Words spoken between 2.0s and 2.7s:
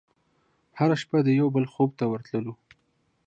ورتللو